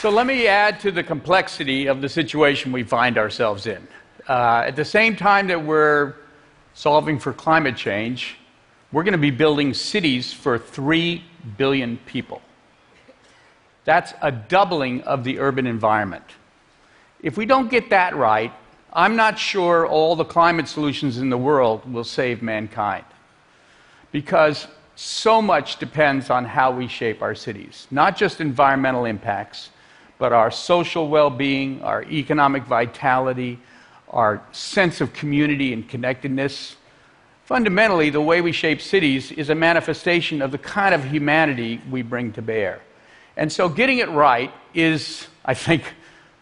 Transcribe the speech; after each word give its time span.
So 0.00 0.10
let 0.10 0.28
me 0.28 0.46
add 0.46 0.78
to 0.80 0.92
the 0.92 1.02
complexity 1.02 1.88
of 1.88 2.00
the 2.00 2.08
situation 2.08 2.70
we 2.70 2.84
find 2.84 3.18
ourselves 3.18 3.66
in. 3.66 3.88
Uh, 4.28 4.62
at 4.64 4.76
the 4.76 4.84
same 4.84 5.16
time 5.16 5.48
that 5.48 5.60
we're 5.60 6.14
solving 6.72 7.18
for 7.18 7.32
climate 7.32 7.76
change, 7.76 8.36
we're 8.92 9.02
going 9.02 9.10
to 9.10 9.18
be 9.18 9.32
building 9.32 9.74
cities 9.74 10.32
for 10.32 10.56
3 10.56 11.24
billion 11.56 11.96
people. 12.06 12.40
That's 13.84 14.14
a 14.22 14.30
doubling 14.30 15.02
of 15.02 15.24
the 15.24 15.40
urban 15.40 15.66
environment. 15.66 16.26
If 17.20 17.36
we 17.36 17.44
don't 17.44 17.68
get 17.68 17.90
that 17.90 18.14
right, 18.14 18.52
I'm 18.92 19.16
not 19.16 19.36
sure 19.36 19.84
all 19.84 20.14
the 20.14 20.24
climate 20.24 20.68
solutions 20.68 21.18
in 21.18 21.28
the 21.28 21.38
world 21.38 21.92
will 21.92 22.04
save 22.04 22.40
mankind. 22.40 23.04
Because 24.12 24.68
so 24.94 25.42
much 25.42 25.80
depends 25.80 26.30
on 26.30 26.44
how 26.44 26.70
we 26.70 26.86
shape 26.86 27.20
our 27.20 27.34
cities, 27.34 27.88
not 27.90 28.16
just 28.16 28.40
environmental 28.40 29.04
impacts, 29.04 29.70
but 30.18 30.32
our 30.32 30.50
social 30.50 31.08
well 31.08 31.30
being, 31.30 31.82
our 31.82 32.02
economic 32.04 32.64
vitality, 32.64 33.58
our 34.10 34.42
sense 34.52 35.00
of 35.00 35.12
community 35.12 35.72
and 35.72 35.88
connectedness. 35.88 36.76
Fundamentally, 37.44 38.10
the 38.10 38.20
way 38.20 38.40
we 38.40 38.52
shape 38.52 38.80
cities 38.80 39.32
is 39.32 39.48
a 39.48 39.54
manifestation 39.54 40.42
of 40.42 40.50
the 40.50 40.58
kind 40.58 40.94
of 40.94 41.04
humanity 41.04 41.80
we 41.90 42.02
bring 42.02 42.32
to 42.32 42.42
bear. 42.42 42.80
And 43.36 43.50
so, 43.50 43.68
getting 43.68 43.98
it 43.98 44.10
right 44.10 44.52
is, 44.74 45.28
I 45.44 45.54
think, 45.54 45.94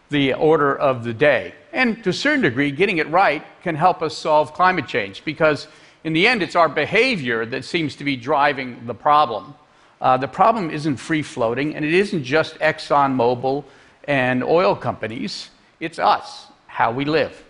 the 0.08 0.34
order 0.34 0.74
of 0.74 1.04
the 1.04 1.12
day. 1.12 1.54
And 1.72 2.02
to 2.04 2.10
a 2.10 2.12
certain 2.12 2.42
degree, 2.42 2.70
getting 2.70 2.98
it 2.98 3.08
right 3.08 3.44
can 3.62 3.74
help 3.74 4.02
us 4.02 4.16
solve 4.16 4.54
climate 4.54 4.86
change 4.86 5.24
because, 5.24 5.68
in 6.04 6.12
the 6.12 6.26
end, 6.26 6.42
it's 6.42 6.56
our 6.56 6.68
behavior 6.68 7.44
that 7.46 7.64
seems 7.64 7.96
to 7.96 8.04
be 8.04 8.16
driving 8.16 8.86
the 8.86 8.94
problem. 8.94 9.54
Uh, 10.00 10.16
the 10.16 10.28
problem 10.28 10.70
isn't 10.70 10.96
free 10.96 11.22
floating, 11.22 11.74
and 11.74 11.84
it 11.84 11.94
isn't 11.94 12.24
just 12.24 12.58
ExxonMobil 12.58 13.64
and 14.04 14.44
oil 14.44 14.74
companies. 14.76 15.50
It's 15.80 15.98
us, 15.98 16.46
how 16.66 16.92
we 16.92 17.04
live. 17.04 17.42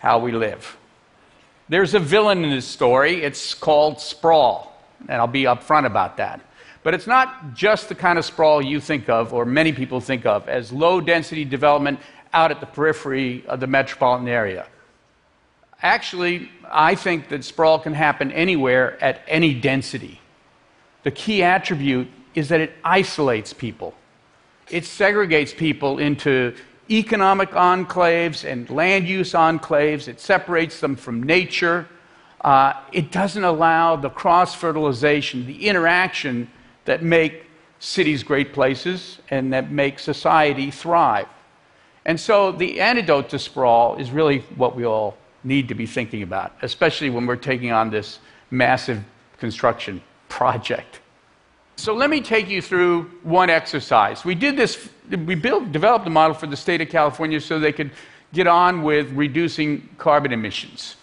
How 0.00 0.18
we 0.18 0.32
live. 0.32 0.76
There's 1.68 1.94
a 1.94 2.00
villain 2.00 2.44
in 2.44 2.50
this 2.50 2.66
story. 2.66 3.22
It's 3.22 3.54
called 3.54 4.00
sprawl, 4.00 4.76
and 5.08 5.20
I'll 5.20 5.26
be 5.26 5.44
upfront 5.44 5.86
about 5.86 6.16
that. 6.18 6.40
But 6.82 6.92
it's 6.92 7.06
not 7.06 7.54
just 7.54 7.88
the 7.88 7.94
kind 7.94 8.18
of 8.18 8.24
sprawl 8.24 8.60
you 8.60 8.80
think 8.80 9.08
of, 9.08 9.32
or 9.32 9.46
many 9.46 9.72
people 9.72 10.00
think 10.00 10.26
of, 10.26 10.48
as 10.48 10.72
low 10.72 11.00
density 11.00 11.44
development 11.44 12.00
out 12.34 12.50
at 12.50 12.60
the 12.60 12.66
periphery 12.66 13.46
of 13.46 13.60
the 13.60 13.66
metropolitan 13.66 14.28
area. 14.28 14.66
Actually, 15.80 16.50
I 16.70 16.94
think 16.96 17.28
that 17.28 17.44
sprawl 17.44 17.78
can 17.78 17.94
happen 17.94 18.32
anywhere 18.32 19.02
at 19.02 19.22
any 19.28 19.54
density 19.54 20.20
the 21.04 21.10
key 21.10 21.42
attribute 21.42 22.08
is 22.34 22.48
that 22.48 22.60
it 22.60 22.72
isolates 22.82 23.52
people. 23.52 23.94
It 24.70 24.84
segregates 24.84 25.56
people 25.56 25.98
into 25.98 26.54
economic 26.90 27.50
enclaves 27.50 28.50
and 28.50 28.68
land 28.70 29.06
use 29.06 29.32
enclaves. 29.32 30.08
It 30.08 30.18
separates 30.18 30.80
them 30.80 30.96
from 30.96 31.22
nature. 31.22 31.86
Uh, 32.40 32.74
it 32.92 33.12
doesn't 33.12 33.44
allow 33.44 33.96
the 33.96 34.10
cross 34.10 34.54
fertilization, 34.54 35.46
the 35.46 35.66
interaction 35.66 36.50
that 36.86 37.02
make 37.02 37.44
cities 37.78 38.22
great 38.22 38.52
places 38.52 39.18
and 39.30 39.52
that 39.52 39.70
make 39.70 39.98
society 39.98 40.70
thrive. 40.70 41.28
And 42.06 42.18
so 42.18 42.52
the 42.52 42.80
antidote 42.80 43.30
to 43.30 43.38
sprawl 43.38 43.96
is 43.96 44.10
really 44.10 44.40
what 44.56 44.74
we 44.74 44.84
all 44.84 45.16
need 45.42 45.68
to 45.68 45.74
be 45.74 45.86
thinking 45.86 46.22
about, 46.22 46.54
especially 46.62 47.10
when 47.10 47.26
we're 47.26 47.36
taking 47.36 47.72
on 47.72 47.90
this 47.90 48.18
massive 48.50 49.02
construction 49.38 50.02
project. 50.34 50.98
So 51.76 51.94
let 51.94 52.10
me 52.10 52.20
take 52.20 52.48
you 52.48 52.60
through 52.60 53.04
one 53.22 53.50
exercise. 53.50 54.24
We 54.24 54.34
did 54.34 54.56
this, 54.56 54.88
we 55.08 55.36
built, 55.36 55.70
developed 55.70 56.08
a 56.08 56.10
model 56.10 56.34
for 56.34 56.48
the 56.48 56.56
state 56.56 56.80
of 56.80 56.88
California 56.88 57.40
so 57.40 57.60
they 57.60 57.72
could 57.72 57.92
get 58.32 58.48
on 58.48 58.82
with 58.82 59.12
reducing 59.12 59.88
carbon 59.96 60.32
emissions. 60.32 60.96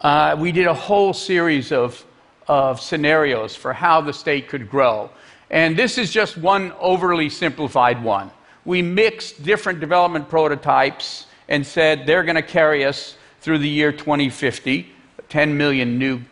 Uh, 0.00 0.34
we 0.38 0.50
did 0.50 0.66
a 0.66 0.72
whole 0.72 1.12
series 1.12 1.72
of, 1.72 2.06
of 2.48 2.80
scenarios 2.80 3.54
for 3.54 3.74
how 3.74 4.00
the 4.00 4.14
state 4.14 4.48
could 4.48 4.70
grow. 4.70 5.10
And 5.50 5.76
this 5.76 5.98
is 5.98 6.10
just 6.10 6.38
one 6.38 6.72
overly 6.80 7.28
simplified 7.28 8.02
one. 8.02 8.30
We 8.64 8.80
mixed 8.80 9.42
different 9.42 9.78
development 9.78 10.30
prototypes 10.30 11.26
and 11.48 11.66
said 11.66 12.06
they're 12.06 12.24
going 12.24 12.36
to 12.36 12.42
carry 12.42 12.86
us 12.86 13.18
through 13.42 13.58
the 13.58 13.68
year 13.68 13.92
2050, 13.92 14.90
10 15.28 15.54
million 15.58 15.98
new 15.98 16.22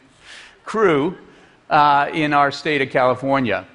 crew 0.65 1.19
uh, 1.72 2.10
in 2.12 2.33
our 2.34 2.53
state 2.53 2.83
of 2.83 2.91
California. 2.91 3.66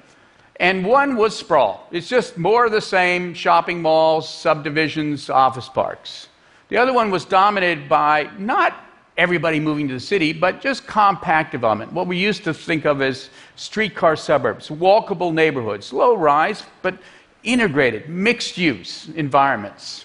And 0.60 0.86
one 0.86 1.16
was 1.16 1.36
sprawl. 1.36 1.86
It's 1.90 2.08
just 2.08 2.38
more 2.38 2.64
of 2.64 2.72
the 2.72 2.80
same 2.80 3.34
shopping 3.34 3.82
malls, 3.82 4.28
subdivisions, 4.28 5.28
office 5.28 5.68
parks. 5.68 6.28
The 6.68 6.76
other 6.76 6.92
one 6.92 7.10
was 7.10 7.24
dominated 7.24 7.88
by 7.88 8.30
not 8.38 8.74
everybody 9.16 9.58
moving 9.58 9.88
to 9.88 9.94
the 9.94 10.00
city, 10.00 10.32
but 10.32 10.60
just 10.60 10.86
compact 10.86 11.50
development, 11.50 11.92
what 11.92 12.06
we 12.06 12.16
used 12.16 12.44
to 12.44 12.54
think 12.54 12.84
of 12.84 13.02
as 13.02 13.30
streetcar 13.56 14.14
suburbs, 14.14 14.68
walkable 14.68 15.34
neighborhoods, 15.34 15.92
low 15.92 16.14
rise, 16.14 16.62
but 16.82 16.96
integrated, 17.42 18.08
mixed 18.08 18.56
use 18.56 19.08
environments. 19.16 20.04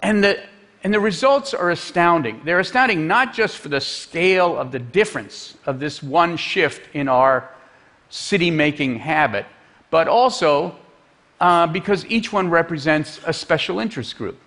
And 0.00 0.24
the 0.24 0.42
and 0.82 0.92
the 0.92 1.00
results 1.00 1.54
are 1.54 1.70
astounding. 1.70 2.40
They're 2.44 2.58
astounding 2.58 3.06
not 3.06 3.32
just 3.32 3.58
for 3.58 3.68
the 3.68 3.80
scale 3.80 4.58
of 4.58 4.72
the 4.72 4.80
difference 4.80 5.56
of 5.64 5.78
this 5.78 6.02
one 6.02 6.36
shift 6.36 6.94
in 6.94 7.08
our 7.08 7.48
city 8.10 8.50
making 8.50 8.98
habit, 8.98 9.46
but 9.90 10.08
also 10.08 10.76
uh, 11.40 11.66
because 11.66 12.04
each 12.06 12.32
one 12.32 12.50
represents 12.50 13.20
a 13.26 13.32
special 13.32 13.78
interest 13.78 14.16
group. 14.18 14.38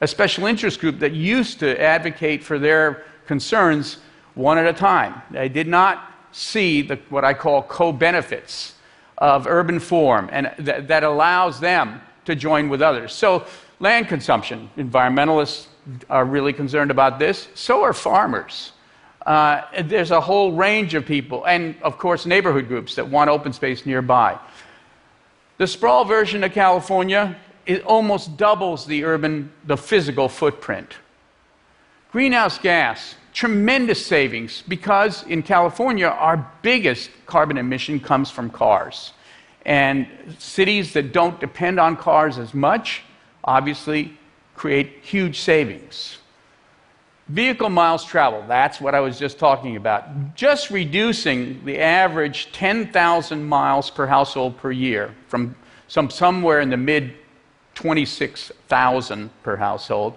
A 0.00 0.06
special 0.06 0.46
interest 0.46 0.80
group 0.80 0.98
that 0.98 1.12
used 1.12 1.60
to 1.60 1.80
advocate 1.80 2.42
for 2.42 2.58
their 2.58 3.04
concerns 3.26 3.98
one 4.34 4.58
at 4.58 4.66
a 4.66 4.72
time. 4.72 5.22
They 5.30 5.48
did 5.48 5.66
not 5.66 6.12
see 6.32 6.82
the, 6.82 6.96
what 7.08 7.24
I 7.24 7.34
call 7.34 7.62
co 7.62 7.92
benefits 7.92 8.74
of 9.18 9.46
urban 9.46 9.80
form 9.80 10.28
and 10.30 10.52
th- 10.58 10.86
that 10.88 11.02
allows 11.02 11.60
them 11.60 12.02
to 12.26 12.34
join 12.34 12.68
with 12.68 12.82
others. 12.82 13.14
So 13.14 13.46
land 13.80 14.08
consumption. 14.08 14.70
Environmentalists 14.76 15.66
are 16.08 16.24
really 16.24 16.52
concerned 16.52 16.90
about 16.90 17.18
this. 17.18 17.48
So 17.54 17.82
are 17.82 17.92
farmers. 17.92 18.72
Uh, 19.24 19.62
there's 19.84 20.12
a 20.12 20.20
whole 20.20 20.52
range 20.52 20.94
of 20.94 21.04
people, 21.04 21.44
and 21.46 21.74
of 21.82 21.98
course, 21.98 22.26
neighborhood 22.26 22.68
groups 22.68 22.94
that 22.94 23.08
want 23.08 23.28
open 23.28 23.52
space 23.52 23.84
nearby. 23.84 24.38
The 25.58 25.66
sprawl 25.66 26.04
version 26.04 26.44
of 26.44 26.52
California 26.52 27.36
it 27.66 27.82
almost 27.82 28.36
doubles 28.36 28.86
the 28.86 29.04
urban, 29.04 29.52
the 29.64 29.76
physical 29.76 30.28
footprint. 30.28 30.94
Greenhouse 32.12 32.58
gas, 32.58 33.16
tremendous 33.32 34.04
savings 34.06 34.62
because 34.68 35.24
in 35.24 35.42
California, 35.42 36.06
our 36.06 36.50
biggest 36.62 37.10
carbon 37.26 37.58
emission 37.58 37.98
comes 38.00 38.30
from 38.30 38.50
cars. 38.50 39.12
And 39.66 40.06
cities 40.38 40.92
that 40.92 41.12
don't 41.12 41.38
depend 41.40 41.80
on 41.80 41.96
cars 41.96 42.38
as 42.38 42.54
much 42.54 43.02
obviously 43.46 44.16
create 44.54 44.98
huge 45.02 45.40
savings. 45.40 46.18
Vehicle 47.28 47.70
miles 47.70 48.04
traveled, 48.04 48.44
that's 48.48 48.80
what 48.80 48.94
I 48.94 49.00
was 49.00 49.18
just 49.18 49.38
talking 49.38 49.76
about. 49.76 50.34
Just 50.36 50.70
reducing 50.70 51.64
the 51.64 51.78
average 51.80 52.52
10,000 52.52 53.44
miles 53.44 53.90
per 53.90 54.06
household 54.06 54.56
per 54.58 54.70
year 54.70 55.14
from 55.26 55.56
some 55.88 56.10
somewhere 56.10 56.60
in 56.60 56.70
the 56.70 56.76
mid 56.76 57.14
26,000 57.74 59.30
per 59.42 59.56
household 59.56 60.16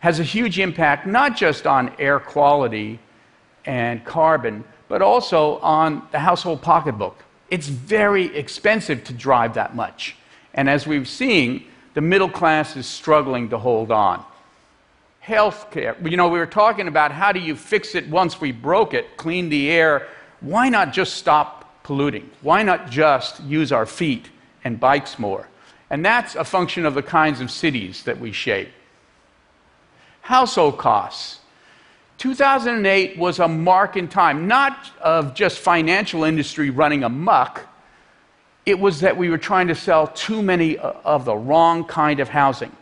has 0.00 0.20
a 0.20 0.24
huge 0.24 0.58
impact 0.58 1.06
not 1.06 1.36
just 1.36 1.66
on 1.66 1.94
air 1.98 2.18
quality 2.18 2.98
and 3.64 4.04
carbon, 4.04 4.64
but 4.88 5.00
also 5.00 5.58
on 5.58 6.06
the 6.12 6.18
household 6.18 6.60
pocketbook. 6.60 7.22
It's 7.50 7.68
very 7.68 8.34
expensive 8.36 9.04
to 9.04 9.12
drive 9.12 9.54
that 9.54 9.74
much. 9.74 10.16
And 10.54 10.68
as 10.68 10.86
we've 10.86 11.08
seen, 11.08 11.64
the 11.94 12.00
middle 12.00 12.28
class 12.28 12.76
is 12.76 12.86
struggling 12.86 13.50
to 13.50 13.58
hold 13.58 13.90
on. 13.90 14.24
Healthcare. 15.24 16.10
You 16.10 16.16
know, 16.16 16.28
we 16.28 16.38
were 16.38 16.46
talking 16.46 16.88
about 16.88 17.12
how 17.12 17.32
do 17.32 17.40
you 17.40 17.54
fix 17.54 17.94
it 17.94 18.08
once 18.08 18.40
we 18.40 18.50
broke 18.52 18.94
it, 18.94 19.16
clean 19.16 19.48
the 19.48 19.70
air. 19.70 20.08
Why 20.40 20.68
not 20.68 20.92
just 20.92 21.14
stop 21.14 21.82
polluting? 21.84 22.30
Why 22.40 22.62
not 22.62 22.90
just 22.90 23.42
use 23.44 23.70
our 23.70 23.86
feet 23.86 24.28
and 24.64 24.80
bikes 24.80 25.18
more? 25.18 25.48
And 25.90 26.04
that's 26.04 26.34
a 26.34 26.44
function 26.44 26.86
of 26.86 26.94
the 26.94 27.02
kinds 27.02 27.40
of 27.40 27.50
cities 27.50 28.02
that 28.04 28.18
we 28.18 28.32
shape. 28.32 28.70
Household 30.22 30.78
costs. 30.78 31.40
2008 32.18 33.18
was 33.18 33.40
a 33.40 33.48
mark 33.48 33.96
in 33.96 34.08
time, 34.08 34.46
not 34.46 34.90
of 35.00 35.34
just 35.34 35.58
financial 35.58 36.24
industry 36.24 36.70
running 36.70 37.02
amuck, 37.02 37.66
it 38.64 38.78
was 38.78 39.00
that 39.00 39.16
we 39.16 39.28
were 39.28 39.38
trying 39.38 39.68
to 39.68 39.74
sell 39.74 40.06
too 40.06 40.42
many 40.42 40.78
of 40.78 41.24
the 41.24 41.36
wrong 41.36 41.84
kind 41.84 42.20
of 42.20 42.28
housing 42.28 42.74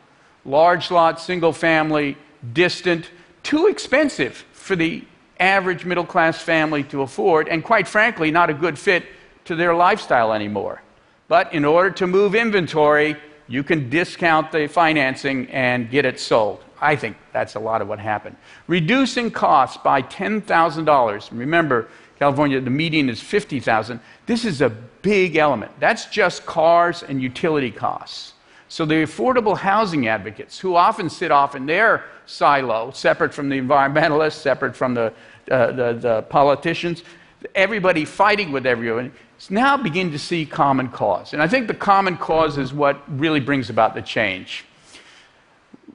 large 0.44 0.90
lot, 0.90 1.20
single 1.20 1.52
family, 1.52 2.16
distant, 2.52 3.10
too 3.42 3.66
expensive 3.66 4.44
for 4.52 4.76
the 4.76 5.04
average 5.38 5.84
middle 5.84 6.04
class 6.04 6.40
family 6.40 6.82
to 6.84 7.02
afford, 7.02 7.48
and 7.48 7.64
quite 7.64 7.88
frankly, 7.88 8.30
not 8.30 8.50
a 8.50 8.54
good 8.54 8.78
fit 8.78 9.04
to 9.44 9.54
their 9.54 9.74
lifestyle 9.74 10.32
anymore. 10.32 10.82
But 11.28 11.52
in 11.54 11.64
order 11.64 11.90
to 11.92 12.06
move 12.06 12.34
inventory, 12.34 13.16
you 13.48 13.62
can 13.62 13.88
discount 13.88 14.52
the 14.52 14.66
financing 14.66 15.48
and 15.50 15.90
get 15.90 16.04
it 16.04 16.20
sold. 16.20 16.62
I 16.80 16.96
think 16.96 17.16
that's 17.32 17.56
a 17.56 17.60
lot 17.60 17.82
of 17.82 17.88
what 17.88 17.98
happened. 17.98 18.36
Reducing 18.66 19.30
costs 19.30 19.76
by 19.82 20.02
$10,000. 20.02 21.28
Remember, 21.32 21.88
California, 22.20 22.60
the 22.60 22.68
median 22.68 23.08
is 23.08 23.18
50,000. 23.18 23.98
This 24.26 24.44
is 24.44 24.60
a 24.60 24.68
big 24.68 25.36
element. 25.36 25.72
That's 25.80 26.04
just 26.04 26.44
cars 26.44 27.02
and 27.02 27.20
utility 27.22 27.70
costs. 27.70 28.34
So 28.68 28.84
the 28.84 28.96
affordable 28.96 29.56
housing 29.56 30.06
advocates, 30.06 30.58
who 30.58 30.76
often 30.76 31.08
sit 31.08 31.30
off 31.30 31.56
in 31.56 31.64
their 31.64 32.04
silo, 32.26 32.90
separate 32.90 33.32
from 33.32 33.48
the 33.48 33.58
environmentalists, 33.58 34.34
separate 34.34 34.76
from 34.76 34.92
the, 34.92 35.14
uh, 35.50 35.72
the, 35.72 35.92
the, 35.94 36.22
politicians, 36.28 37.02
everybody 37.54 38.04
fighting 38.04 38.52
with 38.52 38.66
everyone, 38.66 39.12
now 39.48 39.78
begin 39.78 40.12
to 40.12 40.18
see 40.18 40.44
common 40.44 40.88
cause. 40.90 41.32
And 41.32 41.42
I 41.42 41.48
think 41.48 41.68
the 41.68 41.74
common 41.74 42.18
cause 42.18 42.58
is 42.58 42.70
what 42.70 43.02
really 43.08 43.40
brings 43.40 43.70
about 43.70 43.94
the 43.94 44.02
change. 44.02 44.66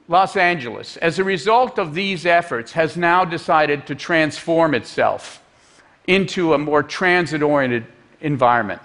Los 0.08 0.36
Angeles, 0.36 0.96
as 0.96 1.20
a 1.20 1.24
result 1.24 1.78
of 1.78 1.94
these 1.94 2.26
efforts, 2.26 2.72
has 2.72 2.96
now 2.96 3.24
decided 3.24 3.86
to 3.86 3.94
transform 3.94 4.74
itself 4.74 5.40
into 6.06 6.54
a 6.54 6.58
more 6.58 6.82
transit 6.82 7.42
oriented 7.42 7.86
environment. 8.20 8.80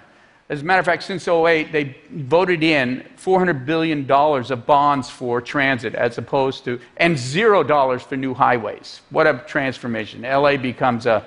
As 0.48 0.60
a 0.60 0.64
matter 0.64 0.80
of 0.80 0.84
fact, 0.84 1.04
since 1.04 1.26
08, 1.26 1.72
they 1.72 1.96
voted 2.10 2.62
in 2.62 3.08
$400 3.16 3.64
billion 3.64 4.10
of 4.10 4.66
bonds 4.66 5.08
for 5.08 5.40
transit 5.40 5.94
as 5.94 6.18
opposed 6.18 6.64
to, 6.66 6.78
and 6.98 7.16
zero 7.16 7.62
dollars 7.62 8.02
for 8.02 8.16
new 8.16 8.34
highways. 8.34 9.00
What 9.10 9.26
a 9.26 9.42
transformation. 9.46 10.22
LA 10.22 10.58
becomes 10.58 11.06
a, 11.06 11.26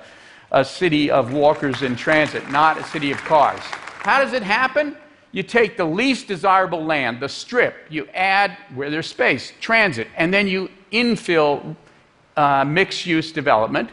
a 0.52 0.64
city 0.64 1.10
of 1.10 1.32
walkers 1.32 1.82
in 1.82 1.96
transit, 1.96 2.48
not 2.50 2.78
a 2.78 2.84
city 2.84 3.10
of 3.10 3.18
cars. 3.24 3.58
How 3.58 4.22
does 4.22 4.32
it 4.32 4.44
happen? 4.44 4.96
You 5.32 5.42
take 5.42 5.76
the 5.76 5.84
least 5.84 6.28
desirable 6.28 6.84
land, 6.84 7.18
the 7.18 7.28
strip, 7.28 7.74
you 7.90 8.06
add 8.14 8.56
where 8.74 8.90
there's 8.90 9.08
space, 9.08 9.52
transit, 9.60 10.06
and 10.16 10.32
then 10.32 10.46
you 10.46 10.70
infill 10.92 11.74
uh, 12.36 12.64
mixed 12.64 13.06
use 13.06 13.32
development. 13.32 13.90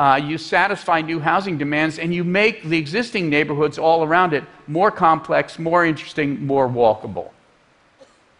Uh, 0.00 0.16
you 0.16 0.38
satisfy 0.38 1.02
new 1.02 1.20
housing 1.20 1.58
demands, 1.58 1.98
and 1.98 2.14
you 2.14 2.24
make 2.24 2.62
the 2.64 2.78
existing 2.78 3.28
neighborhoods 3.28 3.78
all 3.78 4.02
around 4.02 4.32
it 4.32 4.42
more 4.66 4.90
complex, 4.90 5.58
more 5.58 5.84
interesting, 5.84 6.46
more 6.46 6.66
walkable. 6.66 7.28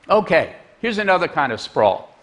Okay, 0.09 0.55
here's 0.81 0.97
another 0.97 1.29
kind 1.29 1.53
of 1.53 1.61
sprawl 1.61 2.17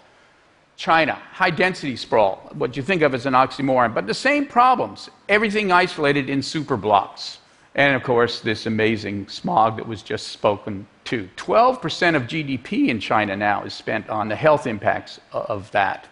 China, 0.75 1.13
high 1.13 1.51
density 1.51 1.95
sprawl, 1.95 2.49
what 2.55 2.75
you 2.75 2.81
think 2.81 3.03
of 3.03 3.13
as 3.13 3.27
an 3.27 3.33
oxymoron, 3.35 3.93
but 3.93 4.07
the 4.07 4.13
same 4.15 4.47
problems, 4.47 5.07
everything 5.29 5.71
isolated 5.71 6.31
in 6.31 6.41
super 6.41 6.75
blocks. 6.75 7.37
And 7.75 7.95
of 7.95 8.01
course, 8.01 8.39
this 8.39 8.65
amazing 8.65 9.27
smog 9.27 9.77
that 9.77 9.87
was 9.87 10.01
just 10.01 10.29
spoken 10.29 10.87
to. 11.05 11.29
12% 11.37 12.15
of 12.15 12.23
GDP 12.23 12.87
in 12.87 12.99
China 12.99 13.37
now 13.37 13.63
is 13.65 13.75
spent 13.75 14.09
on 14.09 14.29
the 14.29 14.35
health 14.35 14.65
impacts 14.65 15.19
of 15.31 15.69
that. 15.73 16.07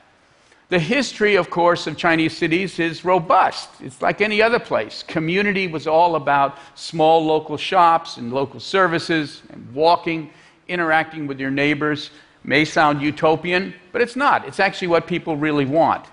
The 0.70 0.80
history, 0.80 1.36
of 1.36 1.52
course, 1.52 1.86
of 1.86 1.96
Chinese 1.96 2.36
cities 2.36 2.80
is 2.80 3.06
robust. 3.06 3.70
It's 3.82 4.02
like 4.02 4.20
any 4.20 4.42
other 4.42 4.58
place. 4.58 5.04
Community 5.04 5.68
was 5.68 5.86
all 5.86 6.16
about 6.16 6.58
small 6.74 7.24
local 7.24 7.56
shops 7.56 8.18
and 8.18 8.34
local 8.34 8.60
services 8.60 9.44
and 9.52 9.72
walking, 9.76 10.32
interacting 10.68 11.28
with 11.28 11.40
your 11.40 11.52
neighbors. 11.52 12.10
May 12.44 12.66
sound 12.66 13.02
utopian, 13.02 13.76
but 13.92 14.02
it's 14.02 14.16
not. 14.16 14.48
It's 14.48 14.60
actually 14.60 14.88
what 14.88 15.06
people 15.06 15.36
really 15.38 15.66
want. 15.66 16.06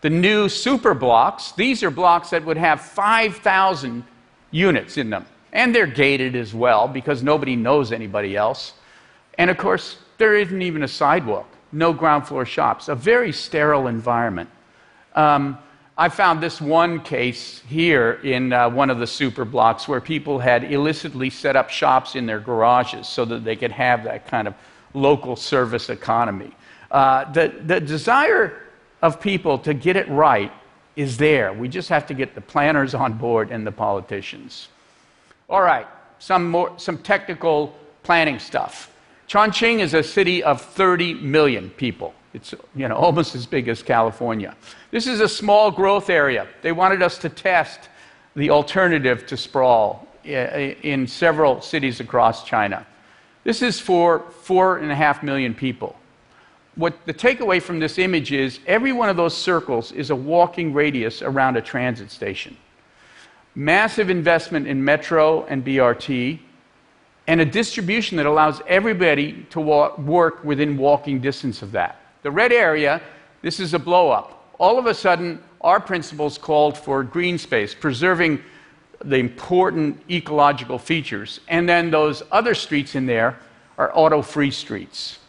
The 0.00 0.10
new 0.10 0.48
super 0.48 0.94
blocks, 0.94 1.52
these 1.52 1.82
are 1.82 1.90
blocks 1.90 2.30
that 2.30 2.44
would 2.44 2.56
have 2.56 2.80
5,000 2.80 4.02
units 4.50 4.96
in 4.96 5.10
them. 5.10 5.26
And 5.52 5.74
they're 5.74 5.86
gated 5.86 6.34
as 6.34 6.54
well 6.54 6.88
because 6.88 7.22
nobody 7.22 7.54
knows 7.54 7.92
anybody 7.92 8.36
else. 8.36 8.72
And 9.38 9.50
of 9.50 9.58
course, 9.58 9.98
there 10.18 10.34
isn't 10.36 10.62
even 10.62 10.82
a 10.82 10.88
sidewalk, 10.88 11.48
no 11.72 11.92
ground 11.92 12.26
floor 12.26 12.44
shops, 12.44 12.88
a 12.88 12.94
very 12.94 13.32
sterile 13.32 13.86
environment. 13.86 14.50
Um, 15.14 15.58
I 15.96 16.08
found 16.08 16.42
this 16.42 16.60
one 16.60 17.02
case 17.02 17.60
here 17.68 18.20
in 18.22 18.52
uh, 18.52 18.70
one 18.70 18.88
of 18.88 18.98
the 18.98 19.06
super 19.06 19.44
blocks 19.44 19.86
where 19.86 20.00
people 20.00 20.38
had 20.38 20.72
illicitly 20.72 21.28
set 21.28 21.56
up 21.56 21.68
shops 21.68 22.16
in 22.16 22.24
their 22.26 22.40
garages 22.40 23.06
so 23.06 23.24
that 23.26 23.44
they 23.44 23.54
could 23.54 23.72
have 23.72 24.04
that 24.04 24.26
kind 24.26 24.48
of 24.48 24.54
local 24.94 25.36
service 25.36 25.90
economy. 25.90 26.52
Uh, 26.90 27.30
the, 27.32 27.54
the 27.66 27.80
desire 27.80 28.62
of 29.02 29.20
people 29.20 29.58
to 29.58 29.74
get 29.74 29.96
it 29.96 30.08
right 30.08 30.52
is 30.96 31.16
there. 31.18 31.52
We 31.52 31.68
just 31.68 31.88
have 31.90 32.06
to 32.06 32.14
get 32.14 32.34
the 32.34 32.40
planners 32.40 32.94
on 32.94 33.14
board 33.14 33.50
and 33.50 33.66
the 33.66 33.72
politicians. 33.72 34.68
All 35.48 35.62
right, 35.62 35.86
some, 36.18 36.50
more, 36.50 36.72
some 36.78 36.98
technical 36.98 37.74
planning 38.02 38.38
stuff. 38.38 38.90
Chongqing 39.30 39.78
is 39.78 39.94
a 39.94 40.02
city 40.02 40.42
of 40.42 40.60
30 40.60 41.14
million 41.14 41.70
people. 41.70 42.12
It's 42.34 42.52
you 42.74 42.88
know, 42.88 42.96
almost 43.06 43.34
as 43.34 43.46
big 43.46 43.68
as 43.68 43.82
California. 43.82 44.56
This 44.90 45.06
is 45.06 45.20
a 45.20 45.28
small 45.28 45.70
growth 45.70 46.10
area. 46.10 46.48
They 46.62 46.72
wanted 46.72 47.02
us 47.02 47.16
to 47.18 47.28
test 47.28 47.88
the 48.34 48.50
alternative 48.50 49.26
to 49.26 49.36
sprawl 49.36 50.06
eh, 50.24 50.32
eh, 50.32 50.74
in 50.82 51.06
several 51.06 51.60
cities 51.60 52.00
across 52.00 52.44
China. 52.44 52.86
This 53.44 53.62
is 53.62 53.78
for 53.78 54.20
four 54.42 54.78
and 54.78 54.90
a 54.90 54.96
half 54.96 55.22
million 55.22 55.54
people 55.54 55.96
what 56.80 56.94
the 57.04 57.14
takeaway 57.14 57.60
from 57.60 57.78
this 57.78 57.98
image 57.98 58.32
is 58.32 58.60
every 58.66 58.92
one 58.92 59.08
of 59.08 59.16
those 59.16 59.36
circles 59.36 59.92
is 59.92 60.10
a 60.10 60.16
walking 60.16 60.72
radius 60.72 61.20
around 61.20 61.56
a 61.56 61.62
transit 61.62 62.10
station. 62.10 62.56
Massive 63.54 64.08
investment 64.08 64.66
in 64.66 64.82
metro 64.82 65.44
and 65.44 65.64
BRT, 65.64 66.38
and 67.30 67.40
a 67.40 67.44
distribution 67.44 68.16
that 68.16 68.26
allows 68.26 68.60
everybody 68.66 69.46
to 69.50 69.60
work 69.60 70.42
within 70.42 70.76
walking 70.76 71.20
distance 71.20 71.62
of 71.62 71.70
that. 71.70 72.00
The 72.22 72.30
red 72.32 72.50
area, 72.50 73.00
this 73.40 73.60
is 73.60 73.72
a 73.72 73.78
blow 73.78 74.10
up. 74.10 74.52
All 74.58 74.80
of 74.80 74.86
a 74.86 74.94
sudden, 74.94 75.40
our 75.60 75.78
principles 75.78 76.36
called 76.36 76.76
for 76.76 77.04
green 77.04 77.38
space, 77.38 77.72
preserving 77.72 78.42
the 79.04 79.18
important 79.18 80.02
ecological 80.10 80.76
features. 80.76 81.38
And 81.46 81.68
then 81.68 81.92
those 81.92 82.24
other 82.32 82.52
streets 82.52 82.96
in 82.96 83.06
there 83.06 83.38
are 83.78 83.92
auto 83.94 84.22
free 84.22 84.50
streets. 84.50 85.20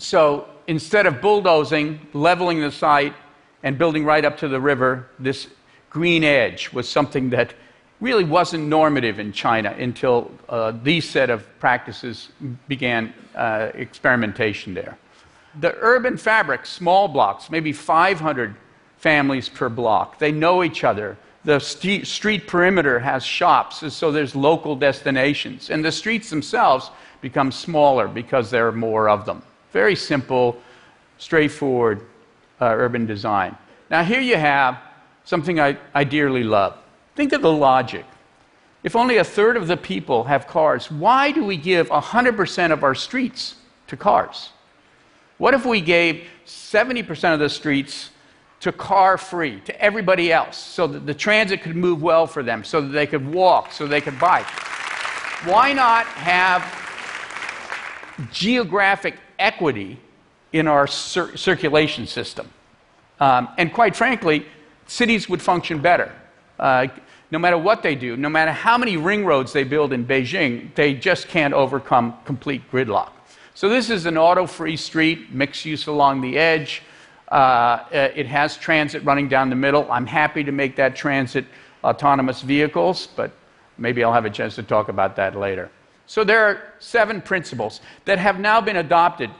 So 0.00 0.48
instead 0.66 1.06
of 1.06 1.20
bulldozing, 1.20 2.00
leveling 2.12 2.60
the 2.60 2.72
site, 2.72 3.14
and 3.62 3.78
building 3.78 4.04
right 4.04 4.24
up 4.24 4.36
to 4.38 4.48
the 4.48 4.60
river, 4.60 5.10
this 5.20 5.46
green 5.90 6.24
edge 6.24 6.72
was 6.72 6.88
something 6.88 7.30
that 7.30 7.54
really 8.00 8.24
wasn't 8.24 8.64
normative 8.64 9.18
in 9.18 9.32
China 9.32 9.74
until 9.78 10.30
uh, 10.48 10.72
these 10.82 11.08
set 11.08 11.30
of 11.30 11.46
practices 11.58 12.28
began 12.68 13.12
uh, 13.34 13.70
experimentation 13.74 14.74
there. 14.74 14.98
The 15.60 15.74
urban 15.80 16.18
fabric, 16.18 16.66
small 16.66 17.08
blocks, 17.08 17.50
maybe 17.50 17.72
500 17.72 18.54
families 18.98 19.48
per 19.48 19.68
block, 19.68 20.18
they 20.18 20.32
know 20.32 20.62
each 20.62 20.84
other. 20.84 21.16
The 21.44 21.58
st- 21.58 22.06
street 22.06 22.46
perimeter 22.46 22.98
has 22.98 23.24
shops, 23.24 23.92
so 23.94 24.12
there's 24.12 24.34
local 24.34 24.76
destinations. 24.76 25.70
And 25.70 25.84
the 25.84 25.92
streets 25.92 26.28
themselves 26.28 26.90
become 27.22 27.50
smaller 27.50 28.08
because 28.08 28.50
there 28.50 28.66
are 28.66 28.72
more 28.72 29.08
of 29.08 29.24
them. 29.24 29.42
Very 29.72 29.96
simple, 29.96 30.60
straightforward 31.18 32.00
uh, 32.60 32.66
urban 32.66 33.06
design. 33.06 33.56
Now, 33.90 34.02
here 34.02 34.20
you 34.20 34.36
have 34.36 34.78
something 35.24 35.60
I, 35.60 35.78
I 35.94 36.04
dearly 36.04 36.44
love. 36.44 36.76
Think 37.16 37.32
of 37.32 37.42
the 37.42 37.52
logic. 37.52 38.04
If 38.84 38.94
only 38.94 39.16
a 39.16 39.24
third 39.24 39.56
of 39.56 39.66
the 39.66 39.76
people 39.76 40.24
have 40.24 40.46
cars, 40.46 40.90
why 40.90 41.32
do 41.32 41.44
we 41.44 41.56
give 41.56 41.88
100% 41.88 42.72
of 42.72 42.84
our 42.84 42.94
streets 42.94 43.56
to 43.88 43.96
cars? 43.96 44.50
What 45.38 45.54
if 45.54 45.66
we 45.66 45.80
gave 45.80 46.28
70% 46.46 47.34
of 47.34 47.40
the 47.40 47.48
streets 47.48 48.10
to 48.60 48.70
car 48.70 49.18
free, 49.18 49.60
to 49.60 49.80
everybody 49.80 50.32
else, 50.32 50.56
so 50.56 50.86
that 50.86 51.04
the 51.04 51.14
transit 51.14 51.62
could 51.62 51.76
move 51.76 52.00
well 52.00 52.26
for 52.26 52.42
them, 52.42 52.62
so 52.62 52.80
that 52.80 52.88
they 52.88 53.06
could 53.06 53.26
walk, 53.34 53.72
so 53.72 53.86
they 53.86 54.00
could 54.00 54.18
bike? 54.20 54.46
Why 55.44 55.72
not 55.72 56.06
have 56.06 56.62
geographic 58.32 59.16
equity 59.38 59.98
in 60.52 60.66
our 60.66 60.86
cir- 60.86 61.36
circulation 61.36 62.06
system. 62.06 62.48
Um, 63.20 63.48
and 63.58 63.72
quite 63.72 63.96
frankly, 63.96 64.46
cities 64.86 65.28
would 65.28 65.42
function 65.42 65.78
better. 65.80 66.12
Uh, 66.58 66.88
no 67.30 67.38
matter 67.38 67.58
what 67.58 67.82
they 67.82 67.94
do, 67.94 68.16
no 68.16 68.28
matter 68.28 68.52
how 68.52 68.78
many 68.78 68.96
ring 68.96 69.24
roads 69.24 69.52
they 69.52 69.64
build 69.64 69.92
in 69.92 70.06
Beijing, 70.06 70.74
they 70.74 70.94
just 70.94 71.28
can't 71.28 71.52
overcome 71.52 72.14
complete 72.24 72.62
gridlock. 72.70 73.10
So, 73.54 73.68
this 73.68 73.90
is 73.90 74.06
an 74.06 74.18
auto 74.18 74.46
free 74.46 74.76
street, 74.76 75.32
mixed 75.32 75.64
use 75.64 75.86
along 75.86 76.20
the 76.20 76.38
edge. 76.38 76.82
Uh, 77.30 77.34
uh, 77.34 78.08
it 78.14 78.26
has 78.26 78.56
transit 78.56 79.02
running 79.04 79.28
down 79.28 79.50
the 79.50 79.56
middle. 79.56 79.90
I'm 79.90 80.06
happy 80.06 80.44
to 80.44 80.52
make 80.52 80.76
that 80.76 80.94
transit 80.94 81.44
autonomous 81.82 82.42
vehicles, 82.42 83.08
but 83.16 83.32
maybe 83.78 84.04
I'll 84.04 84.12
have 84.12 84.26
a 84.26 84.30
chance 84.30 84.54
to 84.56 84.62
talk 84.62 84.88
about 84.88 85.16
that 85.16 85.36
later. 85.36 85.70
So 86.06 86.22
there 86.22 86.44
are 86.44 86.62
seven 86.78 87.20
principles 87.20 87.80
that 88.04 88.18
have 88.18 88.38
now 88.38 88.60
been 88.60 88.76
adopted 88.76 89.30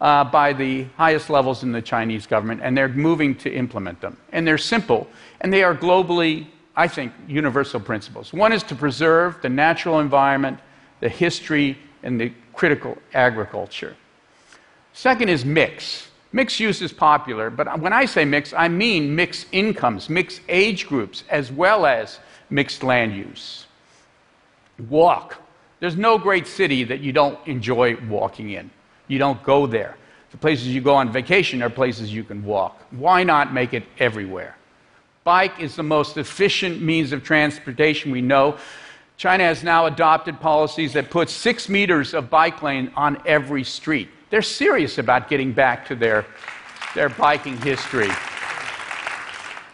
uh, 0.00 0.24
by 0.24 0.52
the 0.52 0.84
highest 0.96 1.30
levels 1.30 1.62
in 1.62 1.72
the 1.72 1.82
Chinese 1.82 2.26
government, 2.26 2.60
and 2.62 2.76
they're 2.76 2.88
moving 2.88 3.34
to 3.36 3.52
implement 3.52 4.00
them. 4.00 4.16
And 4.32 4.46
they're 4.46 4.58
simple, 4.58 5.06
and 5.40 5.52
they 5.52 5.62
are 5.62 5.74
globally, 5.74 6.46
I 6.76 6.88
think, 6.88 7.12
universal 7.28 7.80
principles. 7.80 8.32
One 8.32 8.52
is 8.52 8.62
to 8.64 8.74
preserve 8.74 9.40
the 9.42 9.48
natural 9.48 10.00
environment, 10.00 10.58
the 11.00 11.08
history, 11.08 11.78
and 12.02 12.20
the 12.20 12.32
critical 12.52 12.98
agriculture. 13.12 13.96
Second 14.92 15.28
is 15.28 15.44
mix. 15.44 16.08
Mixed 16.32 16.58
use 16.58 16.82
is 16.82 16.92
popular, 16.92 17.48
but 17.48 17.78
when 17.78 17.92
I 17.92 18.06
say 18.06 18.24
mix, 18.24 18.52
I 18.52 18.66
mean 18.66 19.14
mixed 19.14 19.46
incomes, 19.52 20.08
mixed 20.08 20.40
age 20.48 20.88
groups, 20.88 21.22
as 21.30 21.52
well 21.52 21.86
as 21.86 22.18
mixed 22.50 22.82
land 22.82 23.14
use. 23.14 23.66
Walk. 24.88 25.36
There's 25.78 25.96
no 25.96 26.18
great 26.18 26.46
city 26.46 26.82
that 26.84 27.00
you 27.00 27.12
don't 27.12 27.38
enjoy 27.46 27.96
walking 28.08 28.50
in. 28.50 28.70
You 29.06 29.18
don't 29.18 29.40
go 29.44 29.66
there. 29.66 29.96
The 30.32 30.38
places 30.38 30.68
you 30.68 30.80
go 30.80 30.94
on 30.94 31.12
vacation 31.12 31.62
are 31.62 31.70
places 31.70 32.12
you 32.12 32.24
can 32.24 32.44
walk. 32.44 32.82
Why 32.90 33.22
not 33.22 33.54
make 33.54 33.72
it 33.72 33.84
everywhere? 34.00 34.56
Bike 35.24 35.58
is 35.58 35.74
the 35.74 35.82
most 35.82 36.18
efficient 36.18 36.82
means 36.82 37.10
of 37.12 37.24
transportation 37.24 38.12
we 38.12 38.20
know. 38.20 38.58
China 39.16 39.44
has 39.44 39.64
now 39.64 39.86
adopted 39.86 40.38
policies 40.38 40.92
that 40.92 41.08
put 41.08 41.30
six 41.30 41.66
meters 41.68 42.12
of 42.12 42.28
bike 42.28 42.62
lane 42.62 42.92
on 42.94 43.20
every 43.24 43.64
street. 43.64 44.10
They're 44.28 44.42
serious 44.42 44.98
about 44.98 45.30
getting 45.30 45.52
back 45.52 45.86
to 45.88 45.94
their, 45.94 46.26
their 46.94 47.08
biking 47.08 47.56
history. 47.62 48.10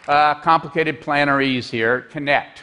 Uh, 0.06 0.34
complicated 0.36 1.00
planaries 1.00 1.68
here, 1.68 2.02
connect. 2.02 2.62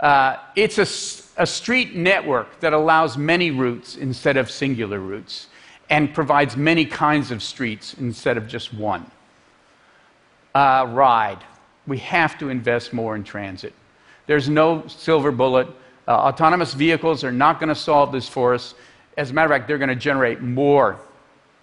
Uh, 0.00 0.38
it's 0.56 0.78
a, 0.78 1.42
a 1.42 1.46
street 1.46 1.94
network 1.94 2.58
that 2.58 2.72
allows 2.72 3.16
many 3.16 3.52
routes 3.52 3.96
instead 3.96 4.36
of 4.36 4.50
singular 4.50 4.98
routes 4.98 5.46
and 5.88 6.12
provides 6.12 6.56
many 6.56 6.84
kinds 6.84 7.30
of 7.30 7.44
streets 7.44 7.94
instead 7.94 8.36
of 8.36 8.48
just 8.48 8.74
one. 8.74 9.08
Uh, 10.52 10.86
ride. 10.90 11.44
We 11.86 11.98
have 11.98 12.38
to 12.38 12.48
invest 12.48 12.92
more 12.92 13.14
in 13.16 13.24
transit. 13.24 13.72
There's 14.26 14.48
no 14.48 14.86
silver 14.86 15.30
bullet. 15.30 15.68
Uh, 16.08 16.12
autonomous 16.12 16.74
vehicles 16.74 17.24
are 17.24 17.32
not 17.32 17.60
going 17.60 17.68
to 17.68 17.74
solve 17.74 18.12
this 18.12 18.28
for 18.28 18.54
us. 18.54 18.74
As 19.16 19.30
a 19.30 19.34
matter 19.34 19.52
of 19.52 19.58
fact, 19.58 19.68
they're 19.68 19.78
going 19.78 19.88
to 19.88 19.96
generate 19.96 20.40
more 20.40 20.98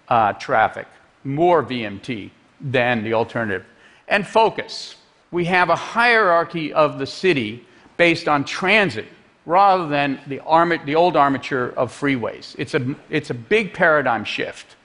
uh, 0.08 0.32
traffic, 0.34 0.86
more 1.24 1.62
VMT 1.62 2.30
than 2.60 3.02
the 3.02 3.14
alternative. 3.14 3.64
And 4.08 4.26
focus. 4.26 4.96
We 5.30 5.44
have 5.46 5.70
a 5.70 5.76
hierarchy 5.76 6.72
of 6.72 6.98
the 6.98 7.06
city 7.06 7.66
based 7.96 8.28
on 8.28 8.44
transit 8.44 9.06
rather 9.46 9.88
than 9.88 10.20
the, 10.26 10.40
arma- 10.40 10.84
the 10.84 10.94
old 10.94 11.16
armature 11.16 11.70
of 11.70 11.92
freeways. 11.92 12.54
It's 12.58 12.74
a, 12.74 12.94
it's 13.10 13.30
a 13.30 13.34
big 13.34 13.74
paradigm 13.74 14.24
shift. 14.24 14.76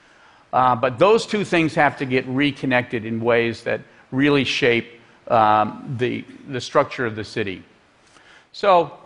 Uh, 0.51 0.75
but 0.75 0.97
those 0.97 1.25
two 1.25 1.43
things 1.43 1.75
have 1.75 1.97
to 1.97 2.05
get 2.05 2.25
reconnected 2.27 3.05
in 3.05 3.21
ways 3.21 3.63
that 3.63 3.81
really 4.11 4.43
shape 4.43 4.96
um, 5.27 5.95
the, 5.97 6.23
the 6.49 6.61
structure 6.61 7.05
of 7.05 7.15
the 7.15 7.23
city. 7.23 7.63
So 8.51 8.97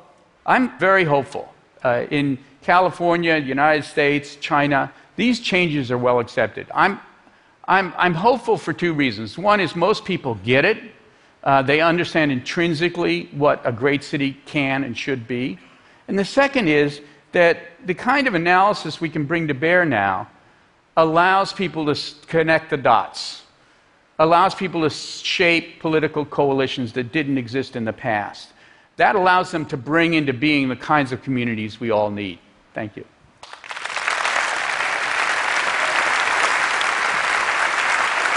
I'm 0.46 0.78
very 0.80 1.04
hopeful. 1.04 1.54
Uh, 1.84 2.06
in 2.12 2.38
California, 2.62 3.38
United 3.38 3.84
States, 3.84 4.36
China, 4.36 4.92
these 5.16 5.40
changes 5.40 5.92
are 5.92 5.98
well 5.98 6.20
accepted. 6.20 6.68
I'm, 6.74 7.00
I'm, 7.66 7.94
I'm 7.98 8.14
hopeful 8.14 8.58
for 8.58 8.74
two 8.74 8.94
reasons. 8.94 9.38
One 9.38 9.60
is 9.60 9.76
most 9.76 10.06
people 10.06 10.36
get 10.44 10.66
it, 10.66 10.78
uh, 11.44 11.62
they 11.62 11.82
understand 11.82 12.32
intrinsically 12.32 13.28
what 13.32 13.62
a 13.66 13.72
great 13.72 14.04
city 14.04 14.38
can 14.46 14.84
and 14.84 14.96
should 14.98 15.28
be. 15.28 15.58
And 16.08 16.18
the 16.18 16.26
second 16.26 16.68
is 16.68 17.02
that 17.32 17.58
the 17.86 17.94
kind 17.94 18.28
of 18.28 18.36
analysis 18.36 19.02
we 19.02 19.10
can 19.10 19.26
bring 19.26 19.48
to 19.48 19.54
bear 19.54 19.86
now 19.86 20.30
allows 20.98 21.54
people 21.54 21.94
to 21.94 22.16
connect 22.28 22.70
the 22.70 22.78
dots, 22.78 23.41
allows 24.22 24.54
people 24.54 24.82
to 24.82 24.90
shape 24.90 25.80
political 25.80 26.24
coalitions 26.24 26.94
that 26.94 27.12
didn't 27.12 27.40
exist 27.40 27.76
in 27.76 27.86
the 27.86 27.94
past. 27.94 28.50
That 28.98 29.16
allows 29.16 29.50
them 29.50 29.66
to 29.66 29.78
bring 29.78 30.14
into 30.14 30.32
being 30.32 30.70
the 30.70 30.76
kinds 30.76 31.12
of 31.12 31.24
communities 31.24 31.80
we 31.80 31.90
all 31.90 32.12
need. 32.12 32.38
Thank 32.76 32.96
you. 32.96 33.04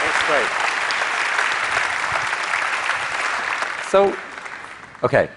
That's 0.00 0.26
great. 0.26 0.48
So, 3.90 4.16
okay, 5.02 5.28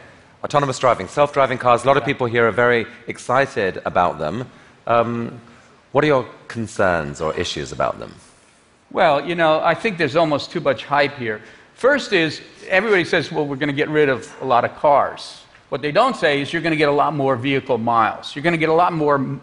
autonomous 0.46 0.80
driving, 0.80 1.10
self 1.10 1.34
driving 1.34 1.58
cars, 1.58 1.84
a 1.84 1.88
lot 1.88 1.98
of 1.98 2.06
people 2.06 2.26
here 2.26 2.48
are 2.48 2.54
very 2.54 2.86
excited 3.08 3.82
about 3.86 4.18
them. 4.18 4.50
Um, 4.88 5.42
what 5.92 6.06
are 6.06 6.08
your 6.08 6.26
concerns 6.48 7.20
or 7.20 7.38
issues 7.38 7.74
about 7.74 8.00
them? 8.00 8.14
Well, 8.92 9.26
you 9.28 9.36
know, 9.36 9.60
I 9.60 9.76
think 9.76 9.98
there's 9.98 10.16
almost 10.16 10.52
too 10.52 10.60
much 10.60 10.86
hype 10.86 11.18
here. 11.18 11.42
First 11.74 12.14
is 12.14 12.42
everybody 12.68 13.04
says, 13.04 13.32
well, 13.32 13.46
we're 13.46 13.58
going 13.58 13.70
to 13.70 13.76
get 13.76 13.90
rid 13.90 14.10
of 14.10 14.34
a 14.42 14.46
lot 14.46 14.66
of 14.66 14.76
cars. 14.76 15.44
What 15.70 15.82
they 15.82 15.92
don't 15.92 16.16
say 16.16 16.42
is 16.42 16.54
you're 16.54 16.62
going 16.62 16.72
to 16.72 16.78
get 16.78 16.90
a 16.90 16.94
lot 16.94 17.14
more 17.14 17.36
vehicle 17.36 17.78
miles. 17.78 18.36
You're 18.36 18.44
going 18.44 18.54
to 18.54 18.60
get 18.60 18.70
a 18.70 18.74
lot 18.74 18.94
more 18.94 19.40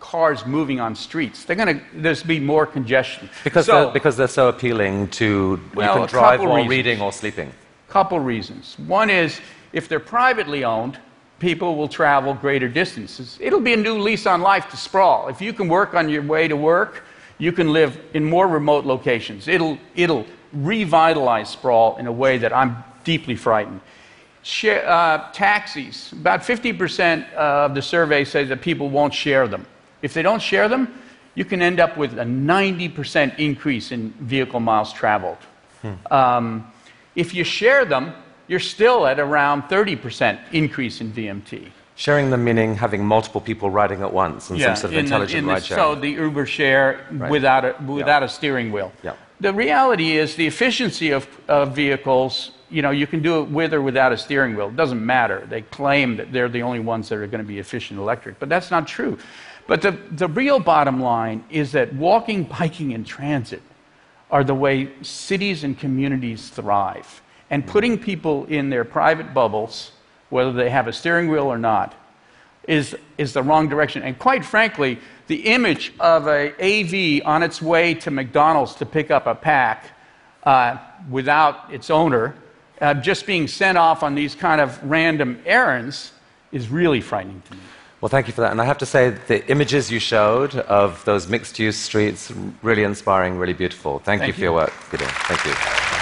cars 0.00 0.46
moving 0.46 0.80
on 0.80 0.94
streets. 0.94 1.44
They're 1.44 1.56
going 1.56 1.78
to 1.78 1.84
there's 1.94 2.22
be 2.22 2.40
more 2.40 2.66
congestion 2.66 3.28
because 3.44 3.66
so, 3.66 3.84
they're, 3.84 3.92
because 3.92 4.16
they're 4.16 4.28
so 4.28 4.48
appealing 4.48 5.08
to 5.08 5.60
well, 5.74 5.94
you 5.94 6.00
can 6.00 6.08
drive 6.08 6.40
while 6.40 6.56
reasons. 6.56 6.70
reading 6.70 7.00
or 7.00 7.12
sleeping. 7.12 7.52
Couple 7.88 8.18
reasons. 8.20 8.78
One 8.86 9.10
is 9.10 9.40
if 9.72 9.88
they're 9.88 10.00
privately 10.00 10.64
owned, 10.64 10.98
people 11.38 11.76
will 11.76 11.88
travel 11.88 12.34
greater 12.34 12.68
distances. 12.68 13.38
It'll 13.40 13.60
be 13.60 13.72
a 13.72 13.76
new 13.76 13.98
lease 13.98 14.26
on 14.26 14.40
life 14.40 14.68
to 14.70 14.76
sprawl. 14.76 15.28
If 15.28 15.40
you 15.40 15.52
can 15.52 15.68
work 15.68 15.94
on 15.94 16.08
your 16.08 16.22
way 16.22 16.48
to 16.48 16.56
work, 16.56 17.04
you 17.38 17.52
can 17.52 17.72
live 17.72 17.98
in 18.14 18.24
more 18.24 18.46
remote 18.46 18.84
locations. 18.84 19.48
It'll 19.48 19.78
it'll 19.94 20.26
revitalize 20.52 21.50
sprawl 21.50 21.96
in 21.96 22.06
a 22.06 22.12
way 22.12 22.38
that 22.38 22.52
I'm 22.52 22.84
deeply 23.04 23.36
frightened. 23.36 23.80
Share, 24.42 24.88
uh, 24.88 25.30
taxis, 25.32 26.12
about 26.12 26.40
50% 26.40 27.32
of 27.34 27.74
the 27.74 27.82
survey 27.82 28.24
says 28.24 28.48
that 28.48 28.62
people 28.62 28.88
won't 28.88 29.12
share 29.12 29.46
them. 29.46 29.66
If 30.00 30.14
they 30.14 30.22
don't 30.22 30.40
share 30.40 30.68
them, 30.68 31.00
you 31.34 31.44
can 31.44 31.60
end 31.60 31.80
up 31.80 31.96
with 31.96 32.18
a 32.18 32.24
90% 32.24 33.38
increase 33.38 33.92
in 33.92 34.10
vehicle 34.20 34.60
miles 34.60 34.92
traveled. 34.92 35.38
Hmm. 35.82 35.94
Um, 36.10 36.72
if 37.14 37.34
you 37.34 37.44
share 37.44 37.84
them, 37.84 38.14
you're 38.46 38.60
still 38.60 39.06
at 39.06 39.20
around 39.20 39.64
30% 39.64 40.38
increase 40.52 41.00
in 41.00 41.12
VMT. 41.12 41.70
Sharing 41.98 42.30
them 42.30 42.44
meaning 42.44 42.76
having 42.76 43.04
multiple 43.04 43.40
people 43.40 43.70
riding 43.70 44.02
at 44.02 44.12
once 44.12 44.50
and 44.50 44.58
yeah, 44.58 44.66
some 44.66 44.76
sort 44.76 44.92
of 44.92 44.98
intelligent 45.00 45.46
the, 45.48 45.52
ride 45.52 45.64
sharing. 45.64 45.82
So 45.82 46.00
the 46.00 46.10
Uber 46.10 46.46
share 46.46 47.04
right. 47.10 47.28
without, 47.28 47.64
a, 47.64 47.74
without 47.84 48.22
yeah. 48.22 48.26
a 48.26 48.28
steering 48.28 48.70
wheel. 48.70 48.92
Yeah. 49.02 49.14
The 49.40 49.52
reality 49.52 50.16
is 50.16 50.36
the 50.36 50.46
efficiency 50.46 51.10
of, 51.10 51.26
of 51.48 51.74
vehicles, 51.74 52.52
you 52.70 52.82
know, 52.82 52.92
you 52.92 53.08
can 53.08 53.20
do 53.20 53.42
it 53.42 53.48
with 53.48 53.74
or 53.74 53.82
without 53.82 54.12
a 54.12 54.16
steering 54.16 54.54
wheel. 54.54 54.68
It 54.68 54.76
doesn't 54.76 55.04
matter. 55.04 55.44
They 55.50 55.62
claim 55.62 56.16
that 56.18 56.32
they're 56.32 56.48
the 56.48 56.62
only 56.62 56.78
ones 56.78 57.08
that 57.08 57.18
are 57.18 57.26
going 57.26 57.42
to 57.42 57.48
be 57.48 57.58
efficient 57.58 57.98
electric, 57.98 58.38
but 58.38 58.48
that's 58.48 58.70
not 58.70 58.86
true. 58.86 59.18
But 59.66 59.82
the, 59.82 59.98
the 60.12 60.28
real 60.28 60.60
bottom 60.60 61.00
line 61.00 61.42
is 61.50 61.72
that 61.72 61.92
walking, 61.92 62.44
biking, 62.58 62.94
and 62.94 63.04
transit 63.04 63.62
are 64.30 64.44
the 64.44 64.54
way 64.54 64.92
cities 65.02 65.64
and 65.64 65.76
communities 65.76 66.48
thrive. 66.48 67.22
And 67.50 67.64
mm. 67.64 67.66
putting 67.66 67.98
people 67.98 68.44
in 68.44 68.70
their 68.70 68.84
private 68.84 69.34
bubbles, 69.34 69.90
whether 70.30 70.52
they 70.52 70.70
have 70.70 70.88
a 70.88 70.92
steering 70.92 71.28
wheel 71.28 71.46
or 71.46 71.58
not, 71.58 71.94
is, 72.66 72.96
is 73.16 73.32
the 73.32 73.42
wrong 73.42 73.68
direction. 73.68 74.02
And 74.02 74.18
quite 74.18 74.44
frankly, 74.44 74.98
the 75.26 75.46
image 75.46 75.92
of 75.98 76.26
a 76.26 76.52
AV 76.60 77.26
on 77.26 77.42
its 77.42 77.62
way 77.62 77.94
to 77.94 78.10
McDonald's 78.10 78.74
to 78.76 78.86
pick 78.86 79.10
up 79.10 79.26
a 79.26 79.34
pack 79.34 79.86
uh, 80.44 80.78
without 81.10 81.72
its 81.72 81.90
owner, 81.90 82.34
uh, 82.80 82.94
just 82.94 83.26
being 83.26 83.48
sent 83.48 83.78
off 83.78 84.02
on 84.02 84.14
these 84.14 84.34
kind 84.34 84.60
of 84.60 84.82
random 84.82 85.40
errands, 85.44 86.12
is 86.52 86.68
really 86.68 87.00
frightening 87.00 87.42
to 87.48 87.54
me. 87.54 87.60
Well, 88.00 88.08
thank 88.08 88.28
you 88.28 88.32
for 88.32 88.42
that. 88.42 88.52
And 88.52 88.60
I 88.60 88.64
have 88.64 88.78
to 88.78 88.86
say, 88.86 89.10
the 89.10 89.46
images 89.50 89.90
you 89.90 89.98
showed 89.98 90.54
of 90.54 91.04
those 91.04 91.26
mixed 91.26 91.58
use 91.58 91.76
streets, 91.76 92.32
really 92.62 92.84
inspiring, 92.84 93.38
really 93.38 93.54
beautiful. 93.54 93.98
Thank, 93.98 94.20
thank 94.20 94.28
you 94.28 94.32
for 94.34 94.40
you. 94.40 94.44
your 94.44 94.52
work, 94.54 94.72
Peter. 94.90 95.04
Thank 95.04 95.44
you. 95.44 95.97